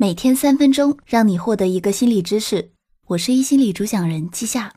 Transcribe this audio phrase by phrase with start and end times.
[0.00, 2.70] 每天三分钟，让你获得一个心理知识。
[3.08, 4.72] 我是一心理主讲人季夏。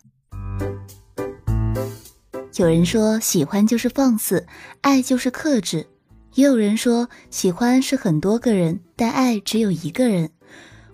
[2.57, 4.47] 有人说，喜欢就是放肆，
[4.81, 5.86] 爱就是克制；
[6.34, 10.31] 也有人说，喜欢是很多个人，但爱只有一个人。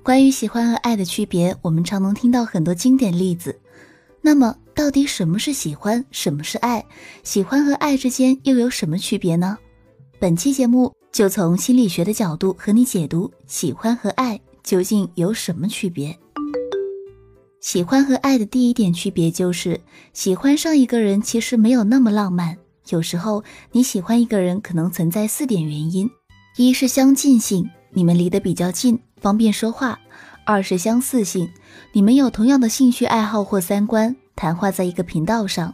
[0.03, 3.57] 关于喜欢和爱的区别，我们常能听到很多经典例子。
[4.19, 6.85] 那么，到底什么是喜欢，什么是爱？
[7.23, 9.57] 喜欢和爱之间又有什么区别呢？
[10.19, 10.96] 本期节目。
[11.17, 16.15] 就从心理学的角度和你解读喜欢和爱究竟有什么区别。
[17.59, 19.81] 喜欢和爱的第一点区别就是，
[20.13, 22.55] 喜欢上一个人其实没有那么浪漫。
[22.89, 26.07] 有时候你喜欢一个人可能存在四点原因：
[26.55, 29.97] 一是相近性，你们离得比较近，方便说话；
[30.45, 31.49] 二是相似性，
[31.93, 35.73] 你们有同样的兴趣爱好或三观，谈话在一个频道上。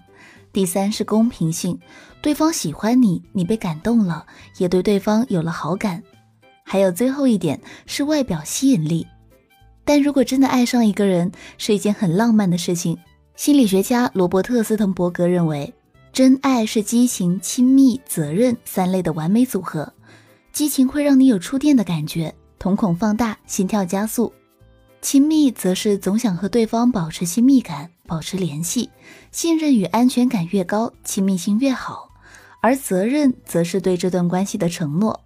[0.54, 1.78] 第三是公平性，
[2.22, 4.26] 对方喜欢你，你被感动了，
[4.60, 6.02] 也对对方有了好感。
[6.64, 9.06] 还有最后一点是外表吸引力。
[9.84, 12.98] 但如果真的爱上一个人是一件很浪漫的事情，
[13.36, 15.74] 心理学家罗伯特斯滕伯格认为，
[16.14, 19.92] 真爱是激情、亲密、责任三类的完美组合。
[20.52, 24.32] 激情会让你有触电的感觉，瞳孔放大，心跳加速；
[25.04, 27.92] 亲密则是总想和对方保持亲密感。
[28.06, 28.90] 保持联系，
[29.32, 32.10] 信任与安全感越高，亲密性越好；
[32.62, 35.22] 而责任则是对这段关系的承诺。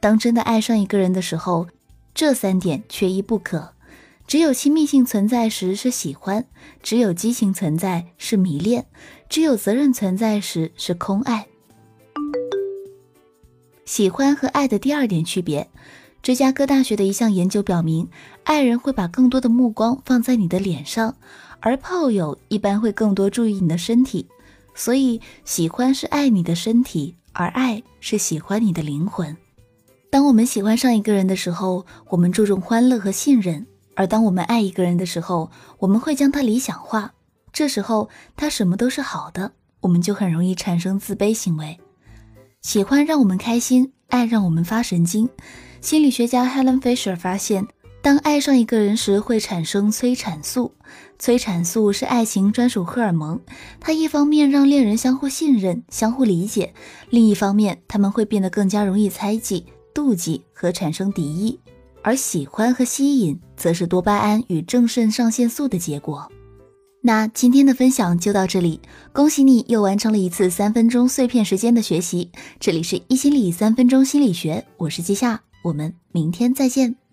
[0.00, 1.66] 当真的爱上一个人的时候，
[2.14, 3.72] 这三点缺一不可。
[4.26, 6.46] 只有亲密性存在时是喜欢，
[6.82, 8.86] 只有激情存在是迷恋，
[9.28, 11.46] 只有责任存在时是空爱。
[13.84, 15.68] 喜欢和爱的第二点区别。
[16.26, 18.08] 芝加哥大学的一项研究表明，
[18.42, 21.14] 爱人会把更多的目光放在你的脸上，
[21.60, 24.26] 而炮友一般会更多注意你的身体。
[24.74, 29.36] 所以，喜欢是爱你的身体，而爱是喜欢你的灵魂。
[30.10, 37.12] 当我们喜欢上一个人的时候，我们注重欢乐和信任；而当我们爱一个人的时候，我们会将他理想化。
[37.52, 41.78] 这时候，他什么都是好的，我们就很容易产生自卑行为。
[42.62, 45.30] 喜欢让我们开心，爱让我们发神经。
[45.86, 47.64] 心理学家 Helen Fisher 发现，
[48.02, 50.72] 当爱上一个人时，会产生催产素。
[51.16, 53.38] 催产素是爱情专属荷尔蒙，
[53.78, 56.74] 它一方面让恋人相互信任、相互理解，
[57.10, 59.64] 另一方面他们会变得更加容易猜忌、
[59.94, 61.60] 妒忌和产生敌意。
[62.02, 66.28] 而喜欢和吸引，则是多巴胺与正肾上腺素的结果。
[67.00, 68.80] 那今天的分享就到这里，
[69.12, 72.32] 恭喜你又完成了一次三分钟碎片时间的学习。
[72.58, 75.40] 这里是一心理三分钟心理学，我是季夏。
[75.66, 77.05] 我们明天再见。